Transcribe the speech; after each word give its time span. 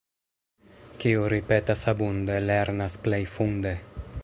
Kiu 1.03 1.27
ripetas 1.33 1.85
abunde, 1.93 2.39
lernas 2.47 2.97
plej 3.05 3.21
funde. 3.37 3.77